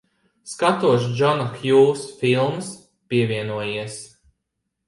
[0.51, 2.73] Skatos Džona Hjūsa filmas.
[3.13, 4.01] Pievienojies.